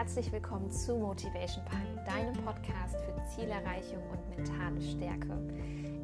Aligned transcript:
herzlich 0.00 0.32
willkommen 0.32 0.70
zu 0.70 0.96
Motivation 0.96 1.62
Punk, 1.66 2.06
deinem 2.06 2.32
Podcast 2.42 2.96
für 3.04 3.22
Zielerreichung 3.36 4.02
und 4.10 4.34
mentale 4.34 4.80
Stärke. 4.80 5.28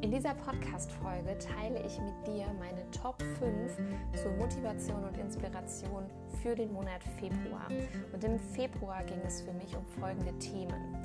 In 0.01 0.11
dieser 0.11 0.35
Podcast-Folge 0.35 1.35
teile 1.39 1.83
ich 1.83 1.97
mit 1.99 2.27
dir 2.27 2.45
meine 2.59 2.87
Top 2.91 3.19
5 3.39 3.75
zur 4.21 4.33
Motivation 4.33 5.03
und 5.03 5.17
Inspiration 5.17 6.05
für 6.43 6.53
den 6.53 6.71
Monat 6.73 7.01
Februar. 7.19 7.69
Und 8.13 8.23
im 8.23 8.37
Februar 8.37 9.03
ging 9.03 9.19
es 9.25 9.41
für 9.41 9.53
mich 9.53 9.75
um 9.75 9.83
folgende 9.99 10.37
Themen. 10.37 10.95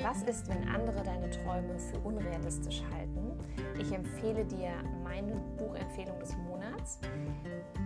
Was 0.00 0.22
ist, 0.22 0.48
wenn 0.48 0.68
andere 0.68 1.02
deine 1.02 1.28
Träume 1.30 1.78
für 1.78 1.98
unrealistisch 1.98 2.82
halten? 2.94 3.38
Ich 3.78 3.92
empfehle 3.92 4.44
dir 4.44 4.70
meine 5.04 5.34
Buchempfehlung 5.58 6.18
des 6.18 6.36
Monats. 6.38 6.98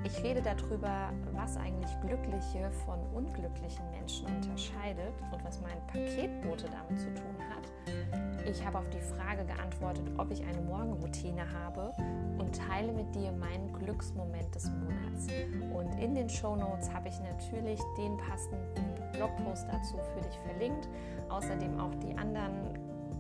Ich 0.05 0.23
rede 0.23 0.41
darüber, 0.43 1.13
was 1.33 1.57
eigentlich 1.57 1.91
glückliche 2.01 2.71
von 2.85 3.01
unglücklichen 3.15 3.91
Menschen 3.91 4.27
unterscheidet 4.27 5.15
und 5.33 5.45
was 5.45 5.61
mein 5.61 5.79
Paketbote 5.89 6.67
damit 6.71 7.01
zu 7.01 7.13
tun 7.15 7.37
hat. 7.51 8.47
Ich 8.49 8.65
habe 8.65 8.79
auf 8.79 8.89
die 8.91 9.01
Frage 9.01 9.45
geantwortet, 9.45 10.09
ob 10.19 10.31
ich 10.31 10.45
eine 10.45 10.61
Morgenroutine 10.61 11.45
habe 11.53 11.93
und 12.39 12.55
teile 12.55 12.93
mit 12.93 13.13
dir 13.15 13.33
meinen 13.33 13.73
Glücksmoment 13.73 14.55
des 14.55 14.71
Monats. 14.71 15.27
Und 15.75 16.01
in 16.01 16.15
den 16.15 16.29
Show 16.29 16.55
Notes 16.55 16.93
habe 16.93 17.09
ich 17.09 17.19
natürlich 17.21 17.81
den 17.99 18.17
passenden 18.19 18.95
Blogpost 19.13 19.67
dazu 19.69 19.97
für 20.15 20.21
dich 20.21 20.39
verlinkt. 20.47 20.89
Außerdem 21.29 21.81
auch 21.81 21.95
die 22.03 22.17
anderen 22.17 22.77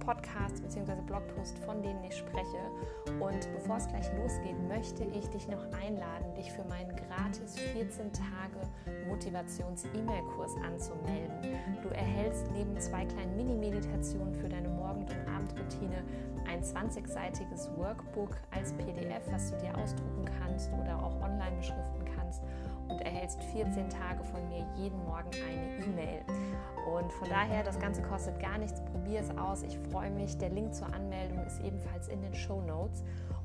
Podcasts 0.06 0.60
bzw. 0.60 1.00
Blogposts, 1.06 1.58
von 1.64 1.82
denen 1.82 2.02
ich 2.04 2.16
spreche. 2.16 2.58
Und 3.20 3.52
bevor 3.52 3.76
es 3.76 3.88
gleich 3.88 4.06
losgeht, 4.16 4.56
möchte 4.68 5.04
ich 5.04 5.28
dich 5.30 5.48
noch 5.48 5.64
einladen, 5.82 6.32
dich 6.36 6.52
für 6.52 6.62
meinen 6.64 6.94
gratis 6.94 7.58
14 7.58 8.12
Tage 8.12 8.68
Motivations-E-Mail-Kurs 9.08 10.54
anzumelden. 10.64 11.58
Du 11.82 11.88
erhältst 11.88 12.46
neben 12.52 12.78
zwei 12.78 13.04
kleinen 13.04 13.36
Mini-Meditationen 13.36 14.34
für 14.34 14.48
deine 14.48 14.68
Morgen- 14.68 15.02
und 15.02 15.28
Abendroutine 15.28 16.04
ein 16.48 16.62
20-seitiges 16.62 17.76
Workbook 17.76 18.36
als 18.52 18.72
PDF, 18.74 19.22
was 19.32 19.50
du 19.50 19.58
dir 19.58 19.76
ausdrucken 19.76 20.24
kannst 20.38 20.70
oder 20.72 21.02
auch 21.02 21.20
online 21.20 21.56
beschriften 21.56 21.95
und 22.88 23.00
erhältst 23.00 23.42
14 23.44 23.88
Tage 23.90 24.24
von 24.24 24.46
mir 24.48 24.66
jeden 24.76 24.98
Morgen 25.04 25.30
eine 25.30 25.84
E-Mail. 25.84 26.22
Und 26.94 27.12
von 27.12 27.28
daher, 27.28 27.64
das 27.64 27.78
Ganze 27.78 28.02
kostet 28.02 28.38
gar 28.40 28.58
nichts. 28.58 28.80
Probier 28.84 29.20
es 29.20 29.36
aus. 29.36 29.62
Ich 29.62 29.78
freue 29.90 30.10
mich. 30.10 30.38
Der 30.38 30.50
Link 30.50 30.74
zur 30.74 30.92
Anmeldung 30.94 31.44
ist 31.44 31.60
ebenfalls 31.60 32.08
in 32.08 32.22
den 32.22 32.34
Show 32.34 32.60
Notes. 32.60 33.02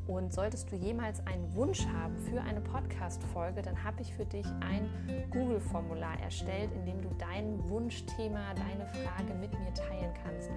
Und 0.07 0.33
solltest 0.33 0.71
du 0.71 0.75
jemals 0.75 1.25
einen 1.25 1.55
Wunsch 1.55 1.85
haben 1.87 2.17
für 2.17 2.41
eine 2.41 2.59
Podcast-Folge, 2.59 3.61
dann 3.61 3.81
habe 3.83 4.01
ich 4.01 4.13
für 4.13 4.25
dich 4.25 4.45
ein 4.61 4.89
Google-Formular 5.31 6.19
erstellt, 6.21 6.71
in 6.73 6.85
dem 6.85 7.01
du 7.01 7.09
dein 7.17 7.69
Wunschthema, 7.69 8.53
deine 8.55 8.85
Frage 8.87 9.33
mit 9.39 9.51
mir 9.59 9.73
teilen 9.73 10.13
kannst. 10.23 10.49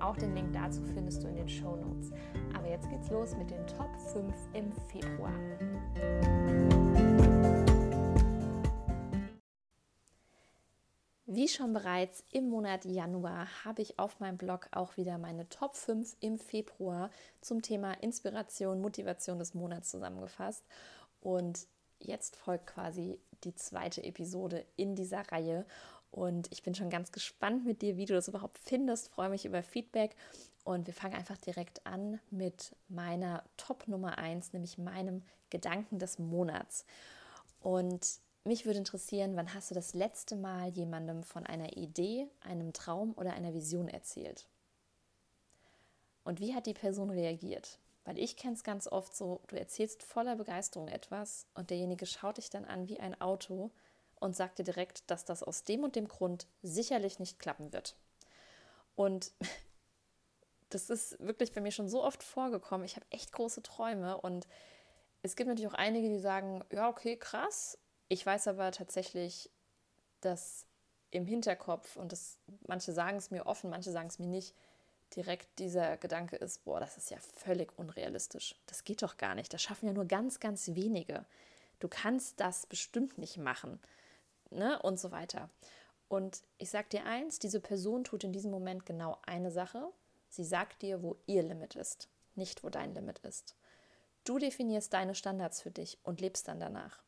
Auch 0.00 0.16
den 0.16 0.34
Link 0.34 0.52
dazu 0.52 0.82
findest 0.94 1.22
du 1.22 1.28
in 1.28 1.36
den 1.36 1.48
Show 1.48 1.76
Notes. 1.76 2.10
Aber 2.56 2.68
jetzt 2.68 2.88
geht's 2.90 3.10
los 3.10 3.36
mit 3.36 3.50
den 3.50 3.66
Top 3.66 3.94
5 4.12 4.34
im 4.54 4.72
Februar. 4.88 5.32
Wie 11.36 11.48
schon 11.48 11.74
bereits 11.74 12.24
im 12.32 12.48
Monat 12.48 12.86
Januar 12.86 13.46
habe 13.62 13.82
ich 13.82 13.98
auf 13.98 14.20
meinem 14.20 14.38
Blog 14.38 14.68
auch 14.70 14.96
wieder 14.96 15.18
meine 15.18 15.46
Top 15.50 15.76
5 15.76 16.16
im 16.20 16.38
Februar 16.38 17.10
zum 17.42 17.60
Thema 17.60 17.92
Inspiration, 18.00 18.80
Motivation 18.80 19.38
des 19.38 19.52
Monats 19.52 19.90
zusammengefasst. 19.90 20.64
Und 21.20 21.66
jetzt 21.98 22.36
folgt 22.36 22.68
quasi 22.68 23.20
die 23.44 23.54
zweite 23.54 24.02
Episode 24.02 24.64
in 24.76 24.94
dieser 24.94 25.30
Reihe. 25.30 25.66
Und 26.10 26.50
ich 26.52 26.62
bin 26.62 26.74
schon 26.74 26.88
ganz 26.88 27.12
gespannt 27.12 27.66
mit 27.66 27.82
dir, 27.82 27.98
wie 27.98 28.06
du 28.06 28.14
das 28.14 28.28
überhaupt 28.28 28.56
findest. 28.56 29.10
Freue 29.10 29.28
mich 29.28 29.44
über 29.44 29.62
Feedback. 29.62 30.16
Und 30.64 30.86
wir 30.86 30.94
fangen 30.94 31.16
einfach 31.16 31.36
direkt 31.36 31.86
an 31.86 32.18
mit 32.30 32.74
meiner 32.88 33.44
Top 33.58 33.88
Nummer 33.88 34.16
1, 34.16 34.54
nämlich 34.54 34.78
meinem 34.78 35.22
Gedanken 35.50 35.98
des 35.98 36.18
Monats. 36.18 36.86
Und 37.60 38.20
mich 38.46 38.64
würde 38.64 38.78
interessieren, 38.78 39.36
wann 39.36 39.52
hast 39.54 39.70
du 39.70 39.74
das 39.74 39.94
letzte 39.94 40.36
Mal 40.36 40.68
jemandem 40.68 41.22
von 41.22 41.44
einer 41.44 41.76
Idee, 41.76 42.28
einem 42.40 42.72
Traum 42.72 43.12
oder 43.16 43.32
einer 43.32 43.54
Vision 43.54 43.88
erzählt? 43.88 44.48
Und 46.24 46.40
wie 46.40 46.54
hat 46.54 46.66
die 46.66 46.74
Person 46.74 47.10
reagiert? 47.10 47.78
Weil 48.04 48.18
ich 48.18 48.36
kenne 48.36 48.54
es 48.54 48.64
ganz 48.64 48.86
oft 48.86 49.16
so, 49.16 49.40
du 49.48 49.58
erzählst 49.58 50.02
voller 50.02 50.36
Begeisterung 50.36 50.88
etwas 50.88 51.46
und 51.54 51.70
derjenige 51.70 52.06
schaut 52.06 52.36
dich 52.36 52.50
dann 52.50 52.64
an 52.64 52.88
wie 52.88 53.00
ein 53.00 53.20
Auto 53.20 53.70
und 54.20 54.36
sagt 54.36 54.58
dir 54.58 54.64
direkt, 54.64 55.10
dass 55.10 55.24
das 55.24 55.42
aus 55.42 55.64
dem 55.64 55.82
und 55.82 55.96
dem 55.96 56.08
Grund 56.08 56.46
sicherlich 56.62 57.18
nicht 57.18 57.38
klappen 57.38 57.72
wird. 57.72 57.96
Und 58.94 59.32
das 60.68 60.88
ist 60.88 61.18
wirklich 61.18 61.52
bei 61.52 61.60
mir 61.60 61.72
schon 61.72 61.88
so 61.88 62.02
oft 62.02 62.22
vorgekommen. 62.22 62.84
Ich 62.86 62.96
habe 62.96 63.06
echt 63.10 63.32
große 63.32 63.62
Träume 63.62 64.18
und 64.20 64.46
es 65.22 65.34
gibt 65.34 65.48
natürlich 65.48 65.70
auch 65.70 65.78
einige, 65.78 66.08
die 66.08 66.20
sagen, 66.20 66.64
ja, 66.70 66.88
okay, 66.88 67.16
krass, 67.16 67.78
ich 68.08 68.24
weiß 68.24 68.48
aber 68.48 68.70
tatsächlich, 68.72 69.50
dass 70.20 70.66
im 71.10 71.26
Hinterkopf, 71.26 71.96
und 71.96 72.12
das, 72.12 72.38
manche 72.66 72.92
sagen 72.92 73.16
es 73.16 73.30
mir 73.30 73.46
offen, 73.46 73.70
manche 73.70 73.90
sagen 73.90 74.08
es 74.08 74.18
mir 74.18 74.26
nicht, 74.26 74.54
direkt 75.14 75.58
dieser 75.58 75.96
Gedanke 75.96 76.36
ist, 76.36 76.64
boah, 76.64 76.80
das 76.80 76.96
ist 76.96 77.10
ja 77.10 77.18
völlig 77.18 77.78
unrealistisch. 77.78 78.56
Das 78.66 78.84
geht 78.84 79.02
doch 79.02 79.16
gar 79.16 79.34
nicht. 79.34 79.52
Das 79.52 79.62
schaffen 79.62 79.86
ja 79.86 79.92
nur 79.92 80.06
ganz, 80.06 80.40
ganz 80.40 80.74
wenige. 80.74 81.24
Du 81.78 81.88
kannst 81.88 82.40
das 82.40 82.66
bestimmt 82.66 83.18
nicht 83.18 83.36
machen. 83.36 83.78
Ne? 84.50 84.80
Und 84.82 84.98
so 84.98 85.12
weiter. 85.12 85.48
Und 86.08 86.42
ich 86.58 86.70
sage 86.70 86.88
dir 86.90 87.04
eins, 87.04 87.38
diese 87.38 87.60
Person 87.60 88.04
tut 88.04 88.24
in 88.24 88.32
diesem 88.32 88.50
Moment 88.50 88.86
genau 88.86 89.18
eine 89.26 89.50
Sache. 89.50 89.88
Sie 90.28 90.44
sagt 90.44 90.82
dir, 90.82 91.02
wo 91.02 91.16
ihr 91.26 91.42
Limit 91.42 91.76
ist, 91.76 92.08
nicht 92.34 92.62
wo 92.64 92.68
dein 92.68 92.94
Limit 92.94 93.20
ist. 93.20 93.54
Du 94.24 94.38
definierst 94.38 94.92
deine 94.92 95.14
Standards 95.14 95.60
für 95.62 95.70
dich 95.70 95.98
und 96.02 96.20
lebst 96.20 96.48
dann 96.48 96.60
danach. 96.60 97.02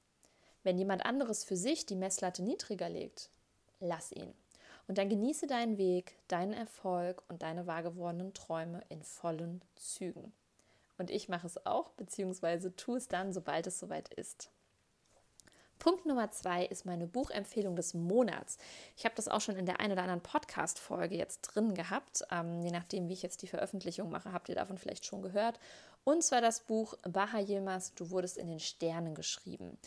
Wenn 0.63 0.79
jemand 0.79 1.05
anderes 1.05 1.45
für 1.45 1.57
sich 1.57 1.87
die 1.87 1.97
Messlatte 1.97 2.43
niedriger 2.43 2.89
legt, 2.89 3.31
lass 3.81 4.13
ihn. 4.13 4.33
Und 4.87 4.99
dann 4.99 5.09
genieße 5.09 5.47
deinen 5.47 5.77
Weg, 5.77 6.17
deinen 6.29 6.55
Erfolg 6.55 7.23
und 7.29 7.43
deine 7.43 7.67
wahrgewordenen 7.67 8.33
Träume 8.33 8.83
in 8.89 9.03
vollen 9.03 9.63
Zügen. 9.77 10.33
Und 10.97 11.11
ich 11.11 11.29
mache 11.29 11.47
es 11.47 11.65
auch, 11.67 11.91
beziehungsweise 11.91 12.75
tue 12.75 12.97
es 12.97 13.07
dann, 13.07 13.33
sobald 13.33 13.67
es 13.67 13.79
soweit 13.79 14.13
ist. 14.15 14.51
Punkt 15.79 16.07
Nummer 16.07 16.31
zwei 16.33 16.65
ist 16.65 16.87
meine 16.87 17.07
Buchempfehlung 17.07 17.77
des 17.77 17.95
Monats. 17.95 18.59
Ich 18.97 19.05
habe 19.05 19.15
das 19.15 19.29
auch 19.29 19.41
schon 19.41 19.55
in 19.55 19.67
der 19.67 19.79
einen 19.79 19.93
oder 19.93 20.03
anderen 20.03 20.23
Podcast-Folge 20.23 21.17
jetzt 21.17 21.43
drin 21.43 21.75
gehabt. 21.75 22.25
Ähm, 22.33 22.63
je 22.63 22.73
nachdem, 22.73 23.09
wie 23.09 23.13
ich 23.13 23.23
jetzt 23.23 23.43
die 23.43 23.47
Veröffentlichung 23.47 24.11
mache, 24.11 24.33
habt 24.33 24.49
ihr 24.49 24.57
davon 24.57 24.77
vielleicht 24.77 25.07
schon 25.07 25.23
gehört. 25.23 25.61
Und 26.03 26.25
zwar 26.25 26.41
das 26.41 26.61
Buch 26.61 26.95
Baha 27.03 27.39
Yilmaz, 27.39 27.95
Du 27.95 28.11
wurdest 28.11 28.39
in 28.39 28.49
den 28.49 28.61
Sternen 28.61 29.15
geschrieben. 29.15 29.79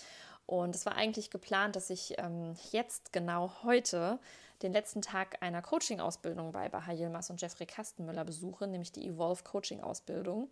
Und 0.52 0.76
es 0.76 0.86
war 0.86 0.98
eigentlich 0.98 1.30
geplant, 1.30 1.78
dass 1.78 1.90
ich 1.90 2.16
ähm, 2.18 2.56
jetzt 2.74 3.14
genau 3.14 3.54
heute 3.64 4.20
den 4.62 4.74
letzten 4.74 5.02
Tag 5.02 5.42
einer 5.42 5.62
Coaching-Ausbildung 5.62 6.52
bei 6.52 6.68
Baha 6.68 6.92
Yilmaz 6.92 7.30
und 7.30 7.40
Jeffrey 7.40 7.66
Kastenmüller 7.66 8.26
besuche, 8.26 8.68
nämlich 8.68 8.92
die 8.92 9.08
Evolve 9.08 9.46
Coaching-Ausbildung. 9.46 10.50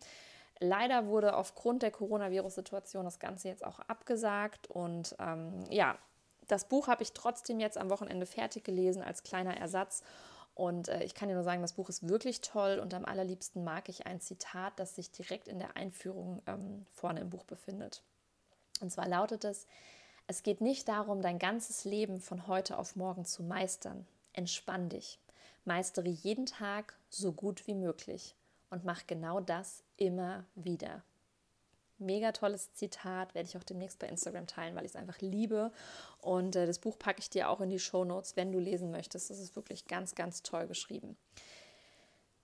Leider 0.61 1.07
wurde 1.07 1.35
aufgrund 1.35 1.83
der 1.83 1.91
Coronavirus-Situation 1.91 3.03
das 3.03 3.19
Ganze 3.19 3.49
jetzt 3.49 3.65
auch 3.65 3.79
abgesagt. 3.89 4.67
Und 4.71 5.17
ähm, 5.19 5.65
ja, 5.69 5.97
das 6.47 6.69
Buch 6.69 6.87
habe 6.87 7.03
ich 7.03 7.11
trotzdem 7.11 7.59
jetzt 7.59 7.77
am 7.77 7.89
Wochenende 7.89 8.25
fertig 8.25 8.63
gelesen 8.63 9.01
als 9.01 9.23
kleiner 9.23 9.57
Ersatz. 9.57 10.03
Und 10.55 10.87
äh, 10.87 11.03
ich 11.03 11.13
kann 11.13 11.27
dir 11.27 11.35
nur 11.35 11.43
sagen, 11.43 11.61
das 11.61 11.73
Buch 11.73 11.89
ist 11.89 12.07
wirklich 12.07 12.39
toll 12.39 12.79
und 12.81 12.93
am 12.93 13.03
allerliebsten 13.03 13.65
mag 13.65 13.89
ich 13.89 14.07
ein 14.07 14.21
Zitat, 14.21 14.79
das 14.79 14.95
sich 14.95 15.11
direkt 15.11 15.49
in 15.49 15.59
der 15.59 15.75
Einführung 15.75 16.41
ähm, 16.47 16.85
vorne 16.93 17.19
im 17.19 17.29
Buch 17.29 17.43
befindet. 17.43 18.01
Und 18.79 18.91
zwar 18.91 19.07
lautet 19.07 19.43
es, 19.43 19.67
es 20.27 20.43
geht 20.43 20.61
nicht 20.61 20.87
darum, 20.87 21.21
dein 21.21 21.39
ganzes 21.39 21.85
Leben 21.85 22.19
von 22.21 22.47
heute 22.47 22.77
auf 22.77 22.95
morgen 22.95 23.25
zu 23.25 23.41
meistern. 23.41 24.05
Entspann 24.33 24.89
dich. 24.89 25.19
Meistere 25.65 26.07
jeden 26.07 26.45
Tag 26.45 26.97
so 27.09 27.31
gut 27.31 27.65
wie 27.67 27.73
möglich 27.73 28.35
und 28.69 28.85
mach 28.85 29.07
genau 29.07 29.39
das 29.39 29.83
immer 29.97 30.45
wieder. 30.55 31.03
Mega 31.97 32.31
tolles 32.31 32.73
Zitat, 32.73 33.35
werde 33.35 33.49
ich 33.49 33.57
auch 33.57 33.63
demnächst 33.63 33.99
bei 33.99 34.07
Instagram 34.07 34.47
teilen, 34.47 34.75
weil 34.75 34.85
ich 34.85 34.91
es 34.91 34.95
einfach 34.95 35.19
liebe. 35.19 35.71
Und 36.21 36.55
äh, 36.55 36.65
das 36.65 36.79
Buch 36.79 36.97
packe 36.97 37.19
ich 37.19 37.29
dir 37.29 37.49
auch 37.49 37.59
in 37.59 37.69
die 37.69 37.79
Show 37.79 38.05
Notes, 38.05 38.37
wenn 38.37 38.51
du 38.51 38.59
lesen 38.59 38.89
möchtest. 38.89 39.29
Das 39.29 39.39
ist 39.39 39.55
wirklich 39.55 39.85
ganz, 39.85 40.15
ganz 40.15 40.41
toll 40.41 40.67
geschrieben. 40.67 41.17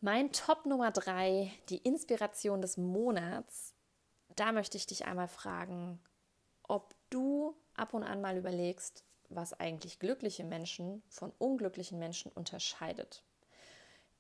Mein 0.02 0.32
Top 0.34 0.66
Nummer 0.66 0.92
drei, 0.92 1.52
die 1.70 1.78
Inspiration 1.78 2.62
des 2.62 2.78
Monats. 2.78 3.74
Da 4.36 4.52
möchte 4.52 4.76
ich 4.76 4.88
dich 4.88 5.06
einmal 5.06 5.30
fragen, 5.30 6.00
ob 6.68 6.94
du 7.10 7.56
ab 7.76 7.94
und 7.94 8.04
an 8.04 8.22
mal 8.22 8.38
überlegst, 8.38 9.04
was 9.30 9.60
eigentlich 9.60 10.00
glückliche 10.00 10.44
Menschen 10.44 11.02
von 11.10 11.32
unglücklichen 11.38 12.00
Menschen 12.00 12.32
unterscheidet. 12.32 13.24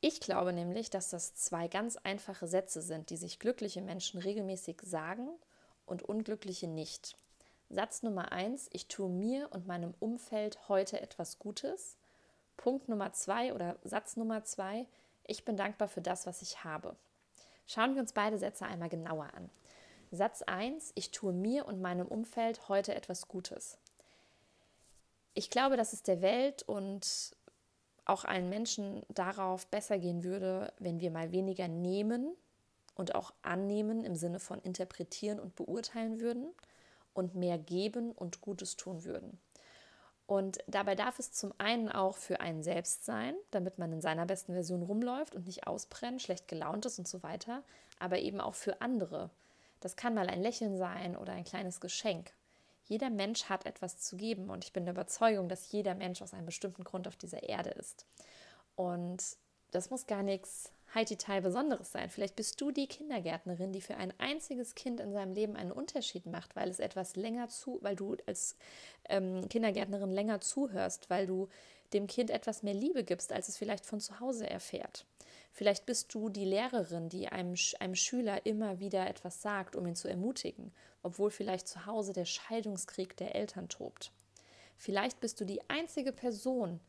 Ich 0.01 0.19
glaube 0.19 0.53
nämlich, 0.53 0.89
dass 0.89 1.09
das 1.09 1.35
zwei 1.35 1.67
ganz 1.67 1.97
einfache 1.97 2.47
Sätze 2.47 2.81
sind, 2.81 3.09
die 3.09 3.17
sich 3.17 3.39
glückliche 3.39 3.81
Menschen 3.81 4.19
regelmäßig 4.19 4.81
sagen 4.83 5.29
und 5.85 6.03
unglückliche 6.03 6.67
nicht. 6.67 7.15
Satz 7.69 8.03
Nummer 8.03 8.31
eins, 8.31 8.69
ich 8.71 8.87
tue 8.87 9.09
mir 9.09 9.51
und 9.51 9.65
meinem 9.65 9.95
Umfeld 9.99 10.69
heute 10.69 11.01
etwas 11.01 11.39
Gutes. 11.39 11.97
Punkt 12.57 12.87
Nummer 12.87 13.13
zwei 13.13 13.53
oder 13.53 13.77
Satz 13.83 14.15
Nummer 14.15 14.43
zwei, 14.43 14.85
ich 15.23 15.43
bin 15.43 15.57
dankbar 15.57 15.87
für 15.87 16.01
das, 16.01 16.27
was 16.27 16.41
ich 16.41 16.63
habe. 16.63 16.95
Schauen 17.65 17.95
wir 17.95 18.01
uns 18.01 18.13
beide 18.13 18.37
Sätze 18.37 18.65
einmal 18.65 18.89
genauer 18.89 19.33
an. 19.33 19.49
Satz 20.11 20.41
1, 20.43 20.91
ich 20.95 21.11
tue 21.11 21.33
mir 21.33 21.65
und 21.65 21.81
meinem 21.81 22.07
Umfeld 22.07 22.69
heute 22.69 22.95
etwas 22.95 23.27
Gutes. 23.27 23.77
Ich 25.33 25.49
glaube, 25.49 25.77
dass 25.77 25.93
es 25.93 26.03
der 26.03 26.21
Welt 26.21 26.63
und 26.63 27.35
auch 28.05 28.23
allen 28.23 28.49
Menschen 28.49 29.03
darauf 29.09 29.67
besser 29.67 29.97
gehen 29.97 30.23
würde, 30.23 30.71
wenn 30.79 30.99
wir 30.99 31.11
mal 31.11 31.31
weniger 31.31 31.67
nehmen 31.67 32.35
und 32.95 33.15
auch 33.15 33.33
annehmen 33.41 34.05
im 34.05 34.15
Sinne 34.15 34.39
von 34.39 34.61
interpretieren 34.61 35.39
und 35.39 35.55
beurteilen 35.55 36.21
würden 36.21 36.53
und 37.13 37.35
mehr 37.35 37.57
geben 37.57 38.11
und 38.11 38.41
Gutes 38.41 38.77
tun 38.77 39.03
würden. 39.03 39.39
Und 40.27 40.59
dabei 40.67 40.95
darf 40.95 41.19
es 41.19 41.31
zum 41.31 41.53
einen 41.57 41.89
auch 41.89 42.17
für 42.17 42.39
einen 42.39 42.63
selbst 42.63 43.05
sein, 43.05 43.35
damit 43.51 43.77
man 43.77 43.91
in 43.91 44.01
seiner 44.01 44.25
besten 44.25 44.53
Version 44.53 44.81
rumläuft 44.81 45.35
und 45.35 45.45
nicht 45.45 45.67
ausbrennt, 45.67 46.21
schlecht 46.21 46.47
gelaunt 46.47 46.85
ist 46.85 46.97
und 46.97 47.07
so 47.07 47.21
weiter, 47.21 47.63
aber 47.99 48.19
eben 48.19 48.39
auch 48.39 48.55
für 48.55 48.81
andere. 48.81 49.29
Das 49.79 49.95
kann 49.95 50.13
mal 50.15 50.29
ein 50.29 50.41
Lächeln 50.41 50.77
sein 50.77 51.15
oder 51.15 51.33
ein 51.33 51.43
kleines 51.43 51.79
Geschenk. 51.79 52.31
Jeder 52.87 53.09
Mensch 53.09 53.45
hat 53.45 53.65
etwas 53.65 53.99
zu 53.99 54.15
geben 54.15 54.49
und 54.49 54.63
ich 54.63 54.73
bin 54.73 54.85
der 54.85 54.93
Überzeugung, 54.93 55.49
dass 55.49 55.71
jeder 55.71 55.95
Mensch 55.95 56.21
aus 56.21 56.33
einem 56.33 56.45
bestimmten 56.45 56.83
Grund 56.83 57.07
auf 57.07 57.15
dieser 57.15 57.43
Erde 57.43 57.71
ist. 57.71 58.05
Und 58.75 59.23
das 59.71 59.89
muss 59.89 60.05
gar 60.05 60.23
nichts 60.23 60.71
Heidi-Teil 60.93 61.41
Besonderes 61.41 61.91
sein. 61.91 62.09
Vielleicht 62.09 62.35
bist 62.35 62.61
du 62.61 62.71
die 62.71 62.87
Kindergärtnerin, 62.87 63.73
die 63.73 63.81
für 63.81 63.97
ein 63.97 64.13
einziges 64.19 64.75
Kind 64.75 64.99
in 64.99 65.11
seinem 65.11 65.33
Leben 65.33 65.55
einen 65.55 65.71
Unterschied 65.71 66.25
macht, 66.25 66.55
weil 66.55 66.69
es 66.69 66.79
etwas 66.79 67.15
länger 67.15 67.49
zu, 67.49 67.79
weil 67.81 67.95
du 67.95 68.15
als 68.25 68.55
ähm, 69.09 69.47
Kindergärtnerin 69.49 70.11
länger 70.11 70.39
zuhörst, 70.39 71.09
weil 71.09 71.27
du 71.27 71.49
dem 71.95 72.07
Kind 72.07 72.29
etwas 72.29 72.61
mehr 72.61 72.73
Liebe 72.73 73.03
gibst, 73.03 73.33
als 73.33 73.49
es 73.49 73.57
vielleicht 73.57 73.85
von 73.85 73.99
zu 73.99 74.19
Hause 74.19 74.47
erfährt. 74.49 75.05
Vielleicht 75.51 75.85
bist 75.85 76.13
du 76.13 76.29
die 76.29 76.45
Lehrerin, 76.45 77.09
die 77.09 77.29
einem, 77.29 77.55
einem 77.79 77.95
Schüler 77.95 78.45
immer 78.45 78.79
wieder 78.79 79.07
etwas 79.07 79.41
sagt, 79.41 79.75
um 79.75 79.87
ihn 79.87 79.95
zu 79.95 80.09
ermutigen, 80.09 80.73
obwohl 81.01 81.31
vielleicht 81.31 81.67
zu 81.67 81.85
Hause 81.85 82.11
der 82.11 82.25
Scheidungskrieg 82.25 83.15
der 83.15 83.35
Eltern 83.35 83.69
tobt. 83.69 84.11
Vielleicht 84.77 85.21
bist 85.21 85.39
du 85.39 85.45
die 85.45 85.61
einzige 85.69 86.11
Person, 86.11 86.81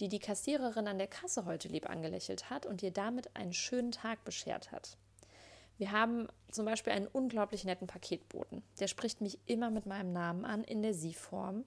die 0.00 0.08
die 0.08 0.18
Kassiererin 0.18 0.88
an 0.88 0.96
der 0.96 1.08
Kasse 1.08 1.44
heute 1.44 1.68
lieb 1.68 1.88
angelächelt 1.88 2.48
hat 2.48 2.64
und 2.64 2.82
ihr 2.82 2.90
damit 2.90 3.36
einen 3.36 3.52
schönen 3.52 3.92
Tag 3.92 4.24
beschert 4.24 4.72
hat. 4.72 4.96
Wir 5.76 5.92
haben 5.92 6.28
zum 6.50 6.64
Beispiel 6.64 6.92
einen 6.92 7.06
unglaublich 7.06 7.64
netten 7.64 7.86
Paketboten. 7.86 8.62
Der 8.80 8.88
spricht 8.88 9.20
mich 9.20 9.38
immer 9.46 9.70
mit 9.70 9.86
meinem 9.86 10.12
Namen 10.12 10.44
an 10.44 10.64
in 10.64 10.82
der 10.82 10.94
Sie-Form. 10.94 11.64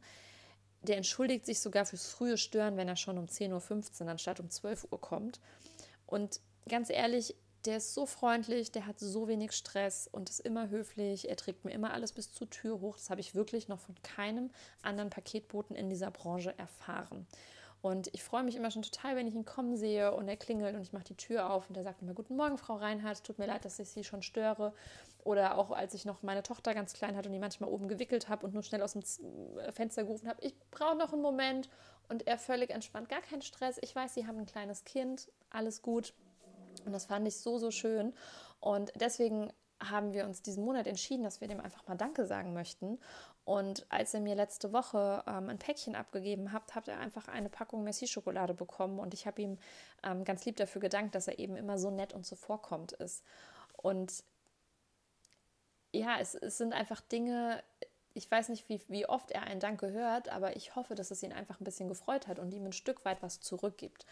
Der 0.84 0.98
entschuldigt 0.98 1.46
sich 1.46 1.60
sogar 1.60 1.86
fürs 1.86 2.08
frühe 2.08 2.38
Stören, 2.38 2.78
wenn 2.78 2.88
er 2.88 2.96
schon 2.96 3.18
um 3.18 3.26
10.15 3.26 4.04
Uhr 4.04 4.10
anstatt 4.10 4.40
um 4.40 4.50
12 4.50 4.88
Uhr 4.92 5.00
kommt. 5.00 5.40
Und 6.06 6.42
ganz 6.68 6.90
ehrlich, 6.90 7.36
der 7.66 7.78
ist 7.78 7.94
so 7.94 8.06
freundlich, 8.06 8.72
der 8.72 8.86
hat 8.86 9.00
so 9.00 9.28
wenig 9.28 9.54
Stress 9.54 10.10
und 10.12 10.30
ist 10.30 10.42
immer 10.42 10.70
höflich. 10.70 11.30
Er 11.30 11.38
trägt 11.38 11.64
mir 11.64 11.72
immer 11.72 11.94
alles 11.94 12.12
bis 12.12 12.34
zur 12.34 12.50
Tür 12.50 12.82
hoch. 12.82 12.98
Das 12.98 13.10
habe 13.10 13.22
ich 13.22 13.36
wirklich 13.36 13.70
noch 13.70 13.80
von 13.80 13.96
keinem 14.04 14.52
anderen 14.82 15.10
Paketboten 15.10 15.76
in 15.76 15.90
dieser 15.90 16.12
Branche 16.12 16.54
erfahren. 16.58 17.26
Und 17.82 18.10
ich 18.14 18.24
freue 18.24 18.44
mich 18.44 18.56
immer 18.56 18.72
schon 18.72 18.82
total, 18.82 19.16
wenn 19.16 19.28
ich 19.28 19.36
ihn 19.36 19.44
kommen 19.44 19.76
sehe 19.76 20.14
und 20.14 20.28
er 20.30 20.38
klingelt 20.38 20.74
und 20.74 20.82
ich 20.82 20.94
mache 20.94 21.04
die 21.04 21.18
Tür 21.18 21.50
auf 21.50 21.70
und 21.70 21.76
er 21.76 21.84
sagt 21.84 22.02
immer 22.02 22.14
Guten 22.14 22.38
Morgen, 22.38 22.58
Frau 22.58 22.76
Reinhardt, 22.76 23.24
tut 23.26 23.40
mir 23.40 23.46
leid, 23.46 23.66
dass 23.66 23.78
ich 23.78 23.90
Sie 23.90 24.06
schon 24.06 24.22
störe. 24.22 24.74
Oder 25.24 25.58
auch 25.58 25.72
als 25.72 25.94
ich 25.94 26.06
noch 26.06 26.22
meine 26.22 26.44
Tochter 26.44 26.74
ganz 26.74 26.94
klein 26.94 27.16
hatte 27.16 27.30
und 27.30 27.34
die 27.34 27.40
manchmal 27.40 27.70
oben 27.70 27.88
gewickelt 27.88 28.28
habe 28.28 28.46
und 28.46 28.54
nur 28.54 28.64
schnell 28.64 28.82
aus 28.82 28.94
dem 28.94 29.04
Fenster 29.72 30.04
gerufen 30.04 30.28
habe, 30.28 30.42
ich 30.42 30.54
brauche 30.70 30.96
noch 30.96 31.14
einen 31.14 31.22
Moment 31.22 31.70
und 32.10 32.28
er 32.28 32.38
völlig 32.38 32.70
entspannt, 32.70 33.10
gar 33.10 33.22
kein 33.22 33.42
Stress. 33.42 33.78
Ich 33.82 33.96
weiß, 33.96 34.14
Sie 34.14 34.28
haben 34.28 34.38
ein 34.38 34.46
kleines 34.46 34.84
Kind, 34.84 35.32
alles 35.50 35.82
gut. 35.82 36.14
Und 36.86 36.92
das 36.92 37.06
fand 37.06 37.28
ich 37.28 37.38
so, 37.38 37.58
so 37.58 37.72
schön. 37.72 38.14
Und 38.60 38.92
deswegen 39.00 39.52
haben 39.80 40.14
wir 40.14 40.26
uns 40.26 40.42
diesen 40.42 40.64
Monat 40.64 40.88
entschieden, 40.88 41.24
dass 41.24 41.42
wir 41.42 41.48
dem 41.48 41.60
einfach 41.60 41.88
mal 41.88 41.96
Danke 41.96 42.26
sagen 42.26 42.54
möchten. 42.54 43.00
Und 43.46 43.86
als 43.90 44.14
er 44.14 44.22
mir 44.22 44.36
letzte 44.36 44.72
Woche 44.72 45.24
ähm, 45.28 45.50
ein 45.50 45.60
Päckchen 45.60 45.96
abgegeben 45.96 46.52
hat, 46.52 46.76
hat 46.76 46.88
er 46.88 47.00
einfach 47.00 47.28
eine 47.28 47.50
Packung 47.50 47.84
Messi-Schokolade 47.84 48.54
bekommen 48.54 49.00
und 49.00 49.14
ich 49.14 49.28
habe 49.28 49.42
ihm 49.42 49.58
ähm, 50.04 50.24
ganz 50.24 50.46
lieb 50.46 50.56
dafür 50.56 50.82
gedankt, 50.82 51.16
dass 51.16 51.28
er 51.28 51.40
eben 51.40 51.58
immer 51.58 51.78
so 51.78 51.90
nett 51.90 52.14
und 52.14 52.26
zuvorkommt 52.26 52.94
ist. 52.94 53.24
Und 53.76 54.24
ja, 55.94 56.18
es, 56.20 56.36
es 56.36 56.58
sind 56.58 56.74
einfach 56.74 57.02
Dinge, 57.02 57.64
ich 58.14 58.30
weiß 58.30 58.50
nicht, 58.50 58.68
wie, 58.70 58.82
wie 58.88 59.08
oft 59.08 59.32
er 59.32 59.44
ein 59.44 59.60
Danke 59.60 59.92
hört, 59.92 60.30
aber 60.30 60.56
ich 60.56 60.76
hoffe, 60.76 60.96
dass 60.96 61.12
es 61.12 61.24
ihn 61.24 61.34
einfach 61.34 61.60
ein 61.60 61.64
bisschen 61.64 61.88
gefreut 61.88 62.28
hat 62.28 62.40
und 62.40 62.54
ihm 62.54 62.66
ein 62.66 62.74
Stück 62.74 63.06
weit 63.06 63.22
was 63.22 63.40
zurückgibt. 63.40 64.06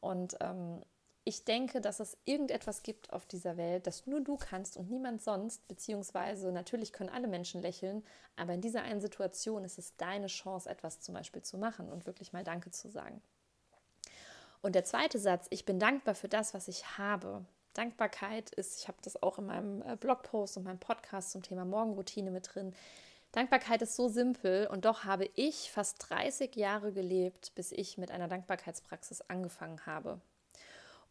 Und 0.00 0.36
ähm, 0.40 0.82
ich 1.24 1.44
denke, 1.44 1.80
dass 1.80 2.00
es 2.00 2.16
irgendetwas 2.24 2.82
gibt 2.82 3.12
auf 3.12 3.26
dieser 3.26 3.56
Welt, 3.56 3.86
das 3.86 4.06
nur 4.06 4.20
du 4.20 4.36
kannst 4.36 4.76
und 4.76 4.90
niemand 4.90 5.22
sonst, 5.22 5.66
beziehungsweise 5.68 6.50
natürlich 6.50 6.92
können 6.92 7.10
alle 7.10 7.28
Menschen 7.28 7.62
lächeln, 7.62 8.04
aber 8.36 8.54
in 8.54 8.60
dieser 8.60 8.82
einen 8.82 9.00
Situation 9.00 9.64
ist 9.64 9.78
es 9.78 9.96
deine 9.96 10.26
Chance, 10.26 10.68
etwas 10.68 11.00
zum 11.00 11.14
Beispiel 11.14 11.42
zu 11.42 11.58
machen 11.58 11.88
und 11.88 12.06
wirklich 12.06 12.32
mal 12.32 12.44
Danke 12.44 12.70
zu 12.70 12.88
sagen. 12.88 13.22
Und 14.62 14.74
der 14.74 14.84
zweite 14.84 15.18
Satz, 15.18 15.46
ich 15.50 15.64
bin 15.64 15.78
dankbar 15.78 16.14
für 16.14 16.28
das, 16.28 16.54
was 16.54 16.68
ich 16.68 16.98
habe. 16.98 17.44
Dankbarkeit 17.74 18.50
ist, 18.50 18.80
ich 18.80 18.88
habe 18.88 18.98
das 19.02 19.22
auch 19.22 19.38
in 19.38 19.46
meinem 19.46 19.82
äh, 19.82 19.96
Blogpost 19.96 20.56
und 20.56 20.64
meinem 20.64 20.78
Podcast 20.78 21.32
zum 21.32 21.42
Thema 21.42 21.64
Morgenroutine 21.64 22.30
mit 22.30 22.54
drin. 22.54 22.74
Dankbarkeit 23.32 23.80
ist 23.80 23.96
so 23.96 24.08
simpel 24.08 24.66
und 24.66 24.84
doch 24.84 25.04
habe 25.04 25.28
ich 25.34 25.70
fast 25.70 26.10
30 26.10 26.54
Jahre 26.54 26.92
gelebt, 26.92 27.54
bis 27.54 27.72
ich 27.72 27.96
mit 27.96 28.10
einer 28.10 28.28
Dankbarkeitspraxis 28.28 29.22
angefangen 29.22 29.86
habe. 29.86 30.20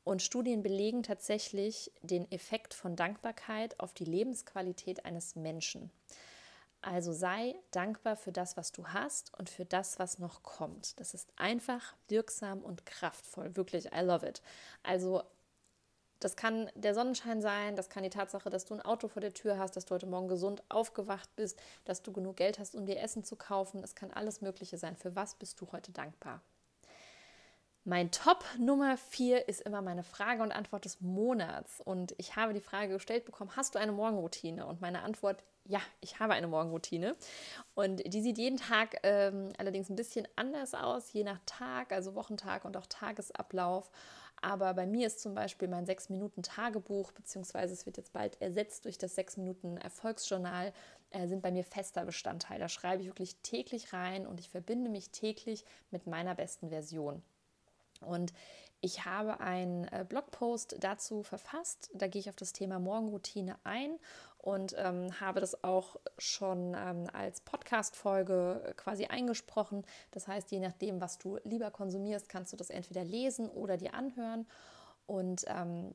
Und 0.04 0.22
Studien 0.22 0.64
belegen 0.64 1.04
tatsächlich 1.04 1.92
den 2.02 2.32
Effekt 2.32 2.74
von 2.74 2.96
Dankbarkeit 2.96 3.80
auf 3.80 3.94
die 3.94 4.06
Lebensqualität 4.06 5.06
eines 5.06 5.36
Menschen. 5.36 5.92
Also 6.82 7.14
sei 7.14 7.56
dankbar 7.70 8.16
für 8.16 8.32
das, 8.32 8.58
was 8.58 8.72
du 8.72 8.88
hast 8.88 9.38
und 9.38 9.50
für 9.50 9.66
das, 9.66 10.00
was 10.00 10.18
noch 10.18 10.42
kommt. 10.42 11.00
Das 11.00 11.14
ist 11.14 11.32
einfach, 11.36 11.96
wirksam 12.08 12.60
und 12.64 12.88
kraftvoll. 12.88 13.56
Wirklich, 13.56 13.94
I 13.94 14.00
love 14.00 14.28
it. 14.28 14.42
Also 14.82 15.22
das 16.22 16.36
kann 16.36 16.70
der 16.76 16.94
Sonnenschein 16.94 17.42
sein, 17.42 17.76
das 17.76 17.90
kann 17.90 18.04
die 18.04 18.10
Tatsache, 18.10 18.50
dass 18.50 18.66
du 18.66 18.76
ein 18.76 18.82
Auto 18.82 19.08
vor 19.08 19.22
der 19.22 19.34
Tür 19.34 19.58
hast, 19.58 19.76
dass 19.76 19.86
du 19.86 19.96
heute 19.96 20.08
Morgen 20.08 20.28
gesund 20.28 20.64
aufgewacht 20.70 21.36
bist, 21.36 21.60
dass 21.84 22.04
du 22.04 22.14
genug 22.14 22.38
Geld 22.38 22.60
hast, 22.60 22.76
um 22.76 22.86
dir 22.86 23.00
Essen 23.00 23.24
zu 23.24 23.36
kaufen. 23.36 23.84
Es 23.84 23.96
kann 23.96 24.12
alles 24.12 24.42
Mögliche 24.42 24.78
sein. 24.78 24.96
Für 24.96 25.16
was 25.16 25.36
bist 25.36 25.60
du 25.60 25.68
heute 25.72 25.92
dankbar? 25.92 26.42
Mein 27.84 28.12
Top 28.12 28.46
Nummer 28.60 28.96
vier 28.96 29.50
ist 29.50 29.62
immer 29.62 29.82
meine 29.82 30.04
Frage 30.04 30.44
und 30.44 30.52
Antwort 30.52 30.86
des 30.86 31.02
Monats. 31.02 31.82
Und 31.82 32.14
ich 32.20 32.36
habe 32.36 32.54
die 32.54 32.62
Frage 32.62 32.94
gestellt 32.94 33.26
bekommen, 33.26 33.56
hast 33.56 33.74
du 33.74 33.80
eine 33.80 33.92
Morgenroutine? 33.92 34.68
Und 34.68 34.82
meine 34.82 35.02
Antwort, 35.02 35.44
ja, 35.66 35.80
ich 36.00 36.20
habe 36.20 36.34
eine 36.34 36.46
Morgenroutine. 36.46 37.16
Und 37.74 38.04
die 38.14 38.22
sieht 38.22 38.38
jeden 38.38 38.58
Tag 38.58 38.98
ähm, 39.02 39.50
allerdings 39.58 39.90
ein 39.90 39.96
bisschen 39.96 40.28
anders 40.36 40.76
aus, 40.76 41.12
je 41.12 41.24
nach 41.24 41.40
Tag, 41.48 41.92
also 41.92 42.14
Wochentag 42.14 42.66
und 42.66 42.78
auch 42.78 42.86
Tagesablauf. 42.86 43.90
Aber 44.42 44.74
bei 44.74 44.88
mir 44.88 45.06
ist 45.06 45.20
zum 45.20 45.36
Beispiel 45.36 45.68
mein 45.68 45.86
6-Minuten-Tagebuch, 45.86 47.12
beziehungsweise 47.12 47.74
es 47.74 47.86
wird 47.86 47.98
jetzt 47.98 48.12
bald 48.12 48.42
ersetzt 48.42 48.86
durch 48.86 48.98
das 48.98 49.16
6-Minuten-Erfolgsjournal, 49.16 50.74
äh, 51.12 51.28
sind 51.28 51.44
bei 51.44 51.52
mir 51.52 51.64
fester 51.64 52.06
Bestandteil. 52.06 52.60
Da 52.60 52.68
schreibe 52.68 53.04
ich 53.04 53.08
wirklich 53.08 53.36
täglich 53.44 53.94
rein 53.94 54.26
und 54.26 54.40
ich 54.40 54.50
verbinde 54.50 54.90
mich 54.90 55.12
täglich 55.12 55.64
mit 55.92 56.08
meiner 56.08 56.34
besten 56.34 56.70
Version. 56.70 57.22
Und 58.02 58.34
ich 58.82 59.06
habe 59.06 59.40
einen 59.40 59.86
äh, 59.86 60.04
Blogpost 60.08 60.76
dazu 60.80 61.22
verfasst. 61.22 61.92
Da 61.94 62.08
gehe 62.08 62.20
ich 62.20 62.30
auf 62.30 62.36
das 62.36 62.52
Thema 62.52 62.80
Morgenroutine 62.80 63.56
ein 63.64 63.98
und 64.40 64.76
ähm, 64.78 65.20
habe 65.20 65.40
das 65.40 65.64
auch 65.64 65.98
schon 66.18 66.76
ähm, 66.76 67.08
als 67.14 67.42
Podcast-Folge 67.42 68.64
äh, 68.66 68.74
quasi 68.74 69.06
eingesprochen. 69.06 69.86
Das 70.10 70.28
heißt, 70.28 70.52
je 70.52 70.60
nachdem, 70.60 71.00
was 71.00 71.20
du 71.20 71.38
lieber 71.44 71.70
konsumierst, 71.70 72.28
kannst 72.28 72.54
du 72.54 72.58
das 72.58 72.72
entweder 72.72 73.04
lesen 73.04 73.50
oder 73.50 73.78
dir 73.78 73.94
anhören. 73.94 74.48
Und 75.06 75.46
ähm, 75.48 75.94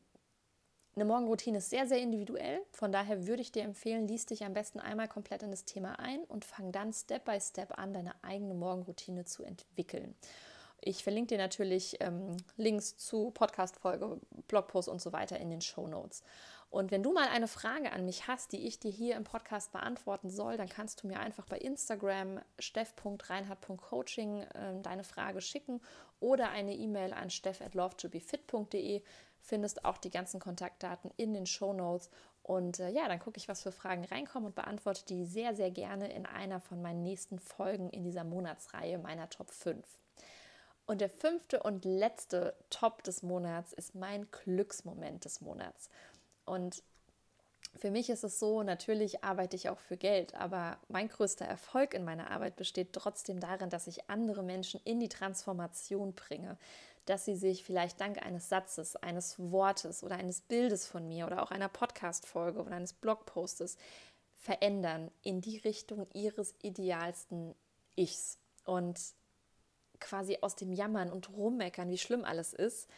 eine 0.95 1.05
Morgenroutine 1.05 1.59
ist 1.59 1.71
sehr, 1.71 1.89
sehr 1.89 1.99
individuell. 1.99 2.61
Von 2.71 2.93
daher 2.93 3.27
würde 3.27 3.43
ich 3.43 3.51
dir 3.51 3.65
empfehlen, 3.65 4.07
liest 4.07 4.31
dich 4.31 4.45
am 4.45 4.55
besten 4.55 4.79
einmal 4.79 5.09
komplett 5.09 5.43
in 5.43 5.51
das 5.51 5.65
Thema 5.65 5.99
ein 5.99 6.23
und 6.25 6.45
fang 6.45 6.71
dann 6.71 6.93
Step 6.93 7.25
by 7.25 7.41
Step 7.41 7.77
an, 7.79 7.93
deine 7.93 8.15
eigene 8.23 8.55
Morgenroutine 8.55 9.25
zu 9.25 9.43
entwickeln. 9.43 10.15
Ich 10.81 11.03
verlinke 11.03 11.35
dir 11.35 11.39
natürlich 11.39 11.97
ähm, 12.01 12.37
Links 12.57 12.97
zu 12.97 13.31
Podcast-Folge, 13.31 14.21
Blogpost 14.49 14.89
und 14.89 15.01
so 15.01 15.13
weiter 15.13 15.39
in 15.39 15.51
den 15.51 15.61
Show 15.61 15.87
Notes. 15.87 16.23
Und 16.69 16.91
wenn 16.91 17.03
du 17.03 17.13
mal 17.13 17.29
eine 17.29 17.49
Frage 17.49 17.93
an 17.93 18.05
mich 18.05 18.27
hast, 18.27 18.53
die 18.53 18.67
ich 18.67 18.79
dir 18.79 18.91
hier 18.91 19.17
im 19.17 19.25
Podcast 19.25 19.73
beantworten 19.73 20.31
soll, 20.31 20.57
dann 20.57 20.69
kannst 20.69 21.03
du 21.03 21.07
mir 21.07 21.21
einfach 21.21 21.47
bei 21.47 21.59
Instagram 21.59 22.41
steff.reinhard.coaching 22.59 24.43
äh, 24.43 24.81
deine 24.83 25.05
Frage 25.05 25.41
schicken 25.41 25.81
oder 26.21 26.51
eine 26.51 26.75
E-Mail 26.75 27.13
an 27.13 27.31
steff@lovetobefit.de. 27.31 29.03
Findest 29.41 29.85
auch 29.85 29.97
die 29.97 30.11
ganzen 30.11 30.41
Kontaktdaten 30.41 31.11
in 31.17 31.33
den 31.35 31.47
Show 31.47 31.73
Notes. 31.73 32.11
Und 32.43 32.81
äh, 32.81 32.91
ja, 32.91 33.09
dann 33.09 33.21
gucke 33.21 33.39
ich, 33.39 33.49
was 33.49 33.63
für 33.63 33.73
Fragen 33.73 34.05
reinkommen 34.05 34.49
und 34.49 34.55
beantworte 34.55 35.05
die 35.07 35.25
sehr, 35.25 35.55
sehr 35.55 35.71
gerne 35.71 36.13
in 36.13 36.27
einer 36.27 36.61
von 36.61 36.83
meinen 36.83 37.03
nächsten 37.03 37.39
Folgen 37.39 37.91
in 37.91 38.03
dieser 38.03 38.25
Monatsreihe 38.25 38.99
meiner 38.99 39.31
Top 39.31 39.51
5. 39.51 39.85
Und 40.87 41.01
der 41.01 41.11
fünfte 41.11 41.63
und 41.63 41.85
letzte 41.85 42.55
Top 42.71 43.03
des 43.03 43.23
Monats 43.23 43.73
ist 43.73 43.95
mein 43.95 44.31
Glücksmoment 44.31 45.25
des 45.25 45.41
Monats. 45.41 45.91
Und 46.45 46.83
für 47.75 47.91
mich 47.91 48.09
ist 48.09 48.25
es 48.25 48.39
so, 48.39 48.63
natürlich 48.63 49.25
arbeite 49.25 49.57
ich 49.57 49.69
auch 49.69 49.81
für 49.81 49.97
Geld, 49.97 50.35
aber 50.35 50.79
mein 50.89 51.09
größter 51.09 51.45
Erfolg 51.45 51.93
in 51.93 52.05
meiner 52.05 52.31
Arbeit 52.31 52.57
besteht 52.57 52.93
trotzdem 52.93 53.41
darin, 53.41 53.69
dass 53.69 53.87
ich 53.87 54.09
andere 54.09 54.43
Menschen 54.43 54.81
in 54.85 55.01
die 55.01 55.09
Transformation 55.09 56.15
bringe, 56.15 56.57
dass 57.05 57.25
sie 57.25 57.37
sich 57.37 57.65
vielleicht 57.65 58.01
dank 58.01 58.25
eines 58.25 58.49
Satzes, 58.49 58.97
eines 58.97 59.39
Wortes 59.39 60.03
oder 60.03 60.17
eines 60.17 60.41
Bildes 60.41 60.87
von 60.87 61.07
mir 61.07 61.27
oder 61.27 61.43
auch 61.43 61.51
einer 61.51 61.69
Podcast-Folge 61.69 62.63
oder 62.63 62.77
eines 62.77 62.93
Blogpostes 62.93 63.77
verändern 64.35 65.11
in 65.23 65.41
die 65.41 65.59
Richtung 65.59 66.07
ihres 66.15 66.55
idealsten 66.63 67.55
Ichs 67.97 68.39
und 68.65 68.99
quasi 70.01 70.39
aus 70.41 70.57
dem 70.57 70.73
Jammern 70.73 71.11
und 71.11 71.31
Rummeckern, 71.31 71.91
wie 71.91 71.99
schlimm 71.99 72.25
alles 72.25 72.53
ist, 72.53 72.89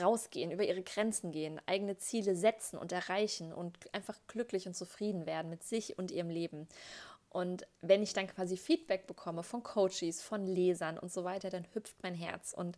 rausgehen, 0.00 0.50
über 0.50 0.64
ihre 0.64 0.82
Grenzen 0.82 1.32
gehen, 1.32 1.60
eigene 1.66 1.96
Ziele 1.96 2.36
setzen 2.36 2.78
und 2.78 2.92
erreichen 2.92 3.52
und 3.52 3.92
einfach 3.94 4.18
glücklich 4.26 4.66
und 4.66 4.74
zufrieden 4.74 5.26
werden 5.26 5.50
mit 5.50 5.62
sich 5.62 5.98
und 5.98 6.10
ihrem 6.10 6.30
Leben. 6.30 6.68
Und 7.30 7.66
wenn 7.80 8.02
ich 8.02 8.12
dann 8.12 8.26
quasi 8.26 8.56
Feedback 8.56 9.06
bekomme 9.06 9.42
von 9.42 9.62
Coaches, 9.62 10.20
von 10.20 10.46
Lesern 10.46 10.98
und 10.98 11.12
so 11.12 11.24
weiter, 11.24 11.48
dann 11.48 11.66
hüpft 11.72 12.02
mein 12.02 12.14
Herz. 12.14 12.52
Und 12.52 12.76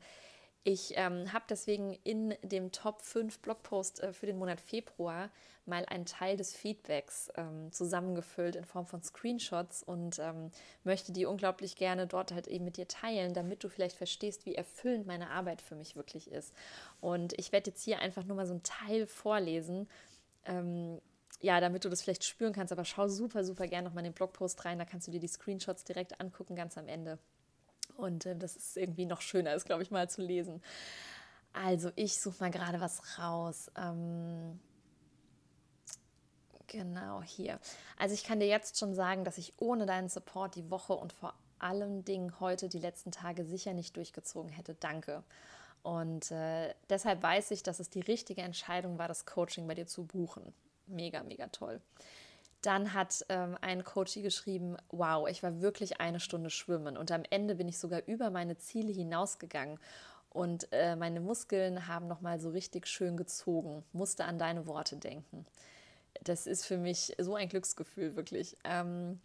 ich 0.65 0.93
ähm, 0.97 1.33
habe 1.33 1.45
deswegen 1.51 1.93
in 2.05 2.37
dem 2.43 2.71
Top 2.71 3.03
5 3.03 3.41
Blogpost 3.41 4.01
äh, 4.01 4.13
für 4.13 4.27
den 4.27 4.39
Monat 4.39 4.61
Februar 4.61 5.31
mal 5.67 5.85
einen 5.87 6.07
Teil 6.07 6.37
des 6.37 6.55
Feedbacks 6.55 7.31
ähm, 7.37 7.73
zusammengefüllt 7.73 8.55
in 8.57 8.65
Form 8.65 8.87
von 8.87 9.03
Screenshots 9.03 9.83
und 9.83 10.21
ähm, 10.21 10.51
möchte 10.85 11.13
die 11.13 11.27
unglaublich 11.27 11.75
gerne 11.77 12.07
dort 12.07 12.33
halt 12.33 12.47
eben 12.47 12.65
mit 12.65 12.77
dir 12.77 12.87
teilen, 12.87 13.35
damit 13.35 13.65
du 13.65 13.69
vielleicht 13.69 13.97
verstehst, 13.97 14.47
wie 14.47 14.55
erfüllend 14.55 15.07
meine 15.07 15.31
Arbeit 15.31 15.63
für 15.63 15.75
mich 15.75 15.97
wirklich 15.97 16.31
ist. 16.31 16.55
Und 17.01 17.37
ich 17.39 17.51
werde 17.51 17.71
jetzt 17.71 17.83
hier 17.83 17.99
einfach 17.99 18.25
nur 18.25 18.37
mal 18.37 18.47
so 18.47 18.55
einen 18.55 18.63
Teil 18.63 19.07
vorlesen. 19.07 19.89
Ähm, 20.45 21.01
ja, 21.41 21.61
damit 21.61 21.85
du 21.85 21.89
das 21.89 22.03
vielleicht 22.03 22.25
spüren 22.25 22.53
kannst, 22.53 22.73
aber 22.73 22.85
schau 22.85 23.09
super, 23.09 23.43
super 23.43 23.67
gerne 23.67 23.89
noch 23.89 23.95
mal 23.95 24.01
in 24.01 24.13
den 24.13 24.15
Blogpost 24.15 24.65
rein, 24.65 24.79
da 24.79 24.85
kannst 24.85 25.09
du 25.09 25.11
dir 25.11 25.19
die 25.19 25.27
Screenshots 25.27 25.83
direkt 25.83 26.21
angucken, 26.21 26.55
ganz 26.55 26.79
am 26.79 26.87
Ende. 26.87 27.19
Und 27.97 28.27
äh, 28.27 28.37
das 28.37 28.57
ist 28.57 28.77
irgendwie 28.77 29.07
noch 29.07 29.21
schöner, 29.21 29.55
ist, 29.55 29.67
glaube 29.67 29.83
ich, 29.83 29.91
mal 29.91 30.09
zu 30.09 30.23
lesen. 30.23 30.63
Also, 31.53 31.91
ich 31.97 32.21
suche 32.21 32.37
mal 32.41 32.51
gerade 32.51 32.81
was 32.81 33.19
raus. 33.19 33.71
Ähm, 33.77 34.59
genau 36.67 37.23
hier. 37.23 37.59
Also, 37.99 38.15
ich 38.15 38.25
kann 38.25 38.41
dir 38.41 38.49
jetzt 38.49 38.79
schon 38.79 38.95
sagen, 38.95 39.25
dass 39.25 39.39
ich 39.39 39.55
ohne 39.59 39.87
deinen 39.87 40.09
Support 40.09 40.55
die 40.57 40.71
Woche 40.71 40.95
und 40.95 41.13
vor 41.13 41.35
allen 41.59 42.05
Dingen 42.05 42.41
heute 42.41 42.69
die 42.69 42.79
letzten 42.79 43.13
Tage 43.13 43.45
sicher 43.45 43.73
nicht 43.73 43.97
durchgezogen 43.97 44.51
hätte. 44.51 44.75
Danke. 44.75 45.23
Und 45.83 46.31
äh, 46.31 46.75
deshalb 46.89 47.23
weiß 47.23 47.51
ich, 47.51 47.63
dass 47.63 47.81
es 47.81 47.91
die 47.91 48.01
richtige 48.01 48.43
Entscheidung 48.43 48.99
war, 48.99 49.09
das 49.09 49.27
Coaching 49.27 49.67
bei 49.67 49.75
dir 49.75 49.87
zu 49.87 50.05
buchen. 50.05 50.55
Mega, 50.87 51.23
mega 51.23 51.49
toll. 51.49 51.81
Dann 52.63 52.95
hat 52.95 53.25
ähm, 53.29 53.59
ein 53.61 53.85
Coach 53.85 54.15
geschrieben, 54.15 54.77
wow, 54.91 55.29
ich 55.29 55.43
war 55.43 55.61
wirklich 55.61 56.01
eine 56.01 56.21
Stunde 56.21 56.49
schwimmen 56.49 56.97
und 56.97 57.11
am 57.11 57.25
Ende 57.29 57.57
bin 57.57 57.69
ich 57.69 57.79
sogar 57.79 58.03
über 58.07 58.31
meine 58.31 58.57
Ziele 58.57 58.93
hinausgegangen 58.93 59.79
und 60.31 60.69
äh, 60.73 60.97
meine 60.97 61.21
Muskeln 61.21 61.89
haben 61.89 62.07
nochmal 62.07 62.41
so 62.41 62.51
richtig 62.51 62.87
schön 62.87 63.17
gezogen, 63.17 63.85
musste 63.93 64.25
an 64.25 64.39
deine 64.39 64.67
Worte 64.67 64.97
denken. 64.97 65.45
Das 66.23 66.47
ist 66.47 66.65
für 66.65 66.79
mich 66.79 67.15
so 67.19 67.35
ein 67.35 67.49
Glücksgefühl, 67.49 68.15
wirklich. 68.17 68.57
Ähm, 68.65 69.21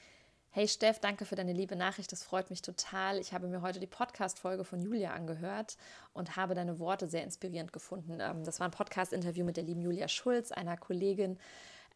hey 0.50 0.68
Steff, 0.68 1.00
danke 1.00 1.26
für 1.26 1.36
deine 1.36 1.54
liebe 1.54 1.76
Nachricht, 1.76 2.12
das 2.12 2.24
freut 2.24 2.50
mich 2.50 2.64
total. 2.64 3.20
Ich 3.20 3.34
habe 3.34 3.48
mir 3.48 3.62
heute 3.62 3.80
die 3.80 3.86
Podcast-Folge 3.86 4.66
von 4.66 4.82
Julia 4.82 5.14
angehört 5.14 5.78
und 6.14 6.36
habe 6.36 6.56
deine 6.56 6.80
Worte 6.80 7.08
sehr 7.08 7.24
inspirierend 7.24 7.72
gefunden. 7.72 8.18
Ähm, 8.20 8.44
das 8.44 8.60
war 8.60 8.68
ein 8.68 8.72
Podcast-Interview 8.72 9.46
mit 9.46 9.58
der 9.58 9.64
lieben 9.64 9.82
Julia 9.82 10.08
Schulz, 10.08 10.52
einer 10.52 10.76
Kollegin, 10.76 11.38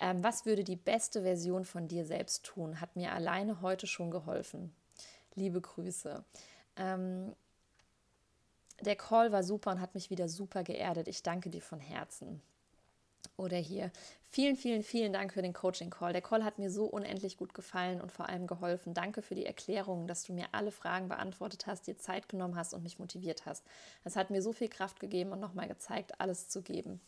ähm, 0.02 0.24
was 0.24 0.46
würde 0.46 0.64
die 0.64 0.76
beste 0.76 1.22
Version 1.22 1.64
von 1.64 1.88
dir 1.88 2.06
selbst 2.06 2.44
tun? 2.44 2.82
Hat 2.82 2.96
mir 2.96 3.14
alleine 3.14 3.62
heute 3.62 3.86
schon 3.86 4.10
geholfen. 4.10 4.74
Liebe 5.36 5.62
Grüße. 5.62 6.26
Ähm, 6.76 7.36
der 8.82 8.96
Call 8.96 9.32
war 9.32 9.44
super 9.44 9.72
und 9.72 9.80
hat 9.80 9.94
mich 9.94 10.10
wieder 10.10 10.28
super 10.28 10.64
geerdet. 10.64 11.08
Ich 11.08 11.22
danke 11.22 11.52
dir 11.52 11.62
von 11.62 11.80
Herzen. 11.80 12.42
Oder 13.38 13.58
hier, 13.58 13.92
vielen, 14.30 14.56
vielen, 14.56 14.82
vielen 14.82 15.14
Dank 15.14 15.34
für 15.34 15.44
den 15.44 15.54
Coaching-Call. 15.54 16.14
Der 16.14 16.24
Call 16.24 16.44
hat 16.44 16.58
mir 16.58 16.72
so 16.72 16.86
unendlich 16.86 17.38
gut 17.38 17.54
gefallen 17.54 18.02
und 18.02 18.12
vor 18.12 18.28
allem 18.28 18.48
geholfen. 18.48 18.96
Danke 18.96 19.22
für 19.22 19.36
die 19.36 19.46
Erklärungen, 19.46 20.08
dass 20.08 20.24
du 20.24 20.34
mir 20.34 20.48
alle 20.52 20.72
Fragen 20.72 21.10
beantwortet 21.10 21.68
hast, 21.68 21.86
dir 21.86 21.98
Zeit 21.98 22.28
genommen 22.28 22.56
hast 22.56 22.74
und 22.74 22.82
mich 22.82 22.98
motiviert 22.98 23.46
hast. 23.46 23.64
Es 24.04 24.16
hat 24.16 24.32
mir 24.32 24.42
so 24.42 24.52
viel 24.52 24.70
Kraft 24.70 25.00
gegeben 25.00 25.32
und 25.32 25.40
nochmal 25.40 25.68
gezeigt, 25.68 26.20
alles 26.20 26.50
zu 26.50 26.64
geben. 26.64 27.00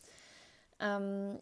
Ähm, 0.80 1.40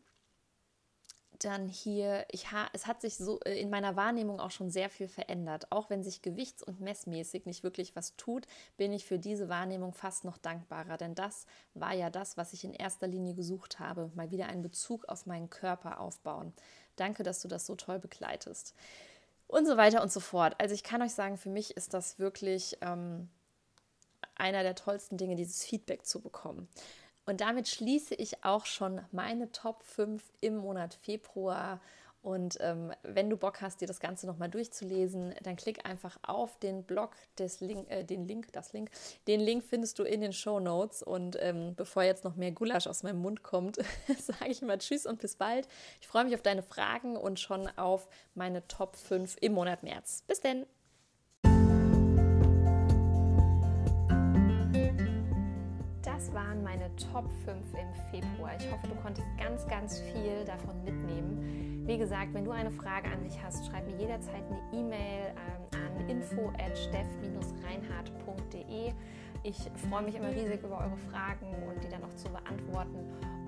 dann 1.46 1.68
hier, 1.68 2.26
ich 2.32 2.52
ha, 2.52 2.68
es 2.74 2.88
hat 2.88 3.02
sich 3.02 3.18
so 3.18 3.40
äh, 3.42 3.60
in 3.60 3.70
meiner 3.70 3.96
Wahrnehmung 3.96 4.40
auch 4.40 4.52
schon 4.52 4.70
sehr 4.70 4.90
viel 4.90 5.08
verändert. 5.08 5.72
Auch 5.72 5.90
wenn 5.90 6.04
sich 6.04 6.22
gewichts- 6.22 6.64
und 6.64 6.80
messmäßig 6.80 7.46
nicht 7.46 7.64
wirklich 7.64 7.96
was 7.96 8.16
tut, 8.16 8.48
bin 8.78 8.94
ich 8.94 9.06
für 9.06 9.20
diese 9.20 9.50
Wahrnehmung 9.50 9.94
fast 9.94 10.24
noch 10.24 10.38
dankbarer. 10.38 10.98
Denn 10.98 11.16
das 11.16 11.46
war 11.74 11.94
ja 11.94 12.10
das, 12.10 12.38
was 12.38 12.54
ich 12.54 12.64
in 12.64 12.74
erster 12.74 13.08
Linie 13.08 13.34
gesucht 13.34 13.80
habe. 13.80 14.12
Mal 14.16 14.32
wieder 14.32 14.48
einen 14.48 14.62
Bezug 14.62 15.08
auf 15.10 15.26
meinen 15.26 15.50
Körper 15.50 16.00
aufbauen. 16.00 16.54
Danke, 16.96 17.24
dass 17.24 17.42
du 17.42 17.48
das 17.48 17.66
so 17.66 17.76
toll 17.76 18.00
begleitest. 18.00 18.74
Und 19.48 19.66
so 19.66 19.78
weiter 19.78 20.02
und 20.02 20.12
so 20.12 20.20
fort. 20.20 20.56
Also 20.60 20.74
ich 20.74 20.84
kann 20.84 21.02
euch 21.02 21.14
sagen, 21.14 21.38
für 21.38 21.50
mich 21.50 21.76
ist 21.76 21.94
das 21.94 22.20
wirklich 22.20 22.78
ähm, 22.82 23.30
einer 24.36 24.64
der 24.64 24.76
tollsten 24.76 25.18
Dinge, 25.18 25.36
dieses 25.36 25.64
Feedback 25.64 26.06
zu 26.06 26.22
bekommen. 26.22 26.68
Und 27.26 27.42
damit 27.42 27.68
schließe 27.68 28.16
ich 28.16 28.44
auch 28.44 28.66
schon 28.66 29.02
meine 29.12 29.52
Top 29.52 29.84
5 29.84 30.24
im 30.42 30.58
Monat 30.58 30.96
Februar. 30.96 31.80
Und 32.24 32.58
ähm, 32.62 32.92
wenn 33.02 33.32
du 33.32 33.38
Bock 33.38 33.62
hast, 33.62 33.82
dir 33.82 33.88
das 33.88 34.00
Ganze 34.00 34.28
nochmal 34.28 34.50
durchzulesen, 34.50 35.34
dann 35.42 35.56
klick 35.56 35.88
einfach 35.88 36.20
auf 36.22 36.60
den 36.60 36.84
Blog, 36.84 37.16
des 37.40 37.62
Link, 37.62 37.90
äh, 37.90 38.04
den 38.04 38.28
Link, 38.28 38.52
das 38.54 38.74
Link. 38.74 38.92
Den 39.28 39.40
Link 39.40 39.64
findest 39.64 39.98
du 39.98 40.04
in 40.04 40.22
den 40.22 40.34
Show 40.34 40.60
Notes. 40.60 41.02
Und 41.02 41.36
ähm, 41.40 41.74
bevor 41.76 42.04
jetzt 42.04 42.24
noch 42.24 42.36
mehr 42.36 42.52
Gulasch 42.52 42.86
aus 42.86 43.02
meinem 43.02 43.22
Mund 43.22 43.42
kommt, 43.42 43.78
sage 44.20 44.50
ich 44.50 44.62
mal 44.62 44.78
Tschüss 44.78 45.06
und 45.08 45.20
bis 45.20 45.36
bald. 45.36 45.68
Ich 46.00 46.08
freue 46.08 46.26
mich 46.26 46.36
auf 46.36 46.44
deine 46.44 46.64
Fragen 46.64 47.18
und 47.18 47.40
schon 47.40 47.68
auf 47.78 48.08
meine 48.36 48.68
Top 48.68 48.96
5 48.96 49.38
im 49.42 49.54
Monat 49.54 49.82
März. 49.82 50.24
Bis 50.28 50.42
denn! 50.42 50.66
Waren 56.34 56.64
meine 56.64 56.94
Top 56.96 57.30
5 57.46 57.58
im 57.74 57.94
Februar. 58.12 58.52
Ich 58.60 58.72
hoffe, 58.72 58.88
du 58.88 58.96
konntest 58.96 59.28
ganz, 59.38 59.68
ganz 59.68 60.00
viel 60.00 60.46
davon 60.46 60.84
mitnehmen. 60.84 61.84
Wie 61.86 61.98
gesagt, 61.98 62.34
wenn 62.34 62.46
du 62.46 62.52
eine 62.52 62.72
Frage 62.72 63.10
an 63.10 63.24
mich 63.24 63.42
hast, 63.44 63.66
schreib 63.66 63.86
mir 63.88 63.98
jederzeit 63.98 64.44
eine 64.50 64.80
E-Mail 64.80 65.28
ähm, 65.30 65.61
an 66.12 66.22
info@steff-reinhardt.de. 66.22 68.94
Ich 69.44 69.58
freue 69.90 70.04
mich 70.04 70.14
immer 70.16 70.30
riesig 70.30 70.62
über 70.64 70.78
eure 70.78 70.98
Fragen 71.10 71.48
und 71.68 71.84
die 71.84 71.90
dann 71.90 72.02
noch 72.02 72.14
zu 72.16 72.30
beantworten. 72.30 73.00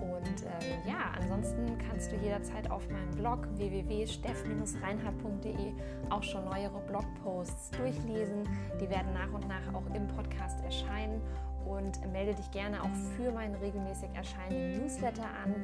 Und 0.02 0.44
ähm, 0.44 0.80
ja, 0.88 1.12
ansonsten 1.20 1.78
kannst 1.78 2.12
du 2.12 2.16
jederzeit 2.18 2.72
auf 2.72 2.90
meinem 2.90 3.12
Blog 3.12 3.48
www.steff-reinhardt.de 3.58 5.74
auch 6.10 6.24
schon 6.24 6.46
neuere 6.46 6.82
Blogposts 6.88 7.70
durchlesen. 7.72 8.50
Die 8.82 8.90
werden 8.90 9.14
nach 9.14 9.32
und 9.32 9.48
nach 9.48 9.72
auch 9.74 9.86
im 9.94 10.08
Podcast 10.08 10.64
erscheinen 10.64 11.22
und 11.66 12.00
melde 12.12 12.34
dich 12.34 12.50
gerne 12.52 12.82
auch 12.82 12.94
für 13.16 13.32
meinen 13.32 13.56
regelmäßig 13.56 14.10
erscheinenden 14.14 14.82
Newsletter 14.82 15.26
an. 15.44 15.56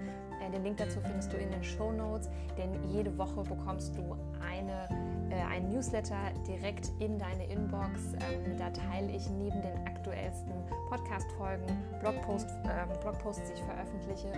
Äh, 0.41 0.50
den 0.51 0.63
Link 0.63 0.77
dazu 0.77 1.00
findest 1.01 1.34
du 1.34 1.38
in 1.38 1.51
den 1.51 1.63
Show 1.63 1.91
Notes, 1.91 2.29
denn 2.58 2.72
jede 2.91 3.15
Woche 3.18 3.44
bekommst 3.44 3.98
du 3.98 4.15
eine, 4.41 4.88
einen 5.36 5.70
Newsletter 5.70 6.32
direkt 6.48 6.92
in 7.00 7.18
deine 7.18 7.46
Inbox. 7.46 8.14
Ähm, 8.14 8.58
da 8.58 8.70
teile 8.70 9.12
ich 9.12 9.30
neben 9.30 9.62
den 9.62 9.76
aktuellsten 9.88 10.54
Podcast-Folgen, 10.90 11.66
Blogpost, 12.00 12.50
äh, 12.66 13.02
Blogposts, 13.02 13.44
die 13.48 13.54
ich 13.54 13.64
veröffentliche, 13.64 14.32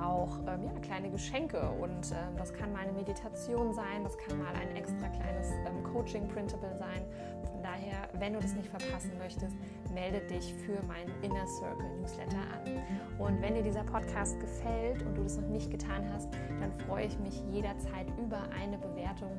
auch 0.00 0.38
ähm, 0.46 0.64
ja, 0.64 0.72
kleine 0.80 1.10
Geschenke. 1.10 1.60
Und 1.80 2.12
ähm, 2.12 2.36
das 2.36 2.52
kann 2.52 2.72
mal 2.72 2.80
eine 2.80 2.92
Meditation 2.92 3.72
sein, 3.72 4.02
das 4.02 4.16
kann 4.18 4.38
mal 4.38 4.54
ein 4.54 4.74
extra 4.76 5.08
kleines 5.08 5.50
ähm, 5.66 5.82
Coaching-Printable 5.92 6.76
sein. 6.76 7.02
Von 7.50 7.62
daher, 7.62 8.08
wenn 8.18 8.32
du 8.32 8.40
das 8.40 8.54
nicht 8.54 8.68
verpassen 8.68 9.12
möchtest, 9.18 9.54
melde 9.92 10.20
dich 10.20 10.54
für 10.54 10.82
meinen 10.86 11.12
Inner 11.22 11.46
Circle 11.46 11.96
Newsletter 11.98 12.38
an. 12.38 12.82
Und 13.18 13.42
wenn 13.42 13.54
dir 13.54 13.62
dieser 13.62 13.84
Podcast 13.84 14.40
gefällt 14.40 15.02
und 15.02 15.14
du 15.16 15.22
das 15.22 15.36
noch 15.36 15.48
nicht 15.48 15.70
getan 15.70 16.10
hast, 16.12 16.28
dann 16.60 16.72
freue 16.86 17.06
ich 17.06 17.18
mich 17.18 17.42
jederzeit 17.50 18.06
über 18.18 18.40
eine 18.58 18.78
Bewertung 18.78 19.38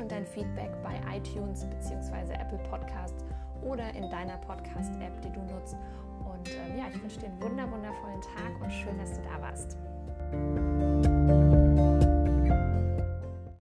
und 0.00 0.10
dein 0.10 0.26
Feedback 0.26 0.70
bei 0.82 0.98
iTunes 1.16 1.64
bzw. 1.66 2.32
Apple 2.34 2.58
Podcast 2.70 3.14
oder 3.62 3.94
in 3.94 4.08
deiner 4.10 4.38
Podcast-App, 4.38 5.20
die 5.22 5.30
du 5.30 5.40
nutzt. 5.40 5.76
Und 6.24 6.48
ähm, 6.48 6.78
ja, 6.78 6.84
ich 6.92 7.00
wünsche 7.02 7.20
dir 7.20 7.26
einen 7.26 7.42
wundervollen 7.42 8.20
Tag 8.20 8.60
und 8.62 8.70
schön, 8.72 8.98
dass 8.98 9.12
du 9.14 9.20
da 9.22 9.40
warst. 9.40 9.76